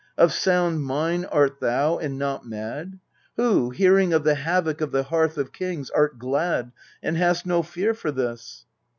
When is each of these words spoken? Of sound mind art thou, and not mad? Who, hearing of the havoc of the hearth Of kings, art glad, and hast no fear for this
Of 0.17 0.33
sound 0.33 0.81
mind 0.83 1.27
art 1.31 1.59
thou, 1.59 1.99
and 1.99 2.17
not 2.17 2.43
mad? 2.43 2.97
Who, 3.37 3.69
hearing 3.69 4.13
of 4.13 4.23
the 4.23 4.33
havoc 4.33 4.81
of 4.81 4.91
the 4.91 5.03
hearth 5.03 5.37
Of 5.37 5.53
kings, 5.53 5.91
art 5.91 6.17
glad, 6.17 6.71
and 7.03 7.17
hast 7.17 7.45
no 7.45 7.61
fear 7.61 7.93
for 7.93 8.11
this 8.11 8.65